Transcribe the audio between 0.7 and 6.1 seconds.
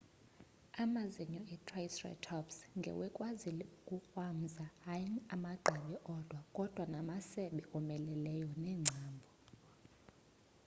amazinyo e-triceratops ngewekwazile ukukrwamza hayi amagqabi